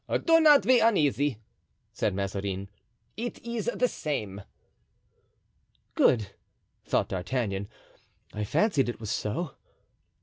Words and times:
"Do 0.25 0.39
not 0.39 0.63
be 0.63 0.79
uneasy," 0.79 1.37
said 1.93 2.15
Mazarin; 2.15 2.69
"it 3.15 3.37
is 3.45 3.69
the 3.71 3.87
same." 3.87 4.41
"Good!" 5.93 6.29
thought 6.83 7.09
D'Artagnan; 7.09 7.69
"I 8.33 8.43
fancied 8.43 8.89
it 8.89 8.99
was 8.99 9.11
so." 9.11 9.51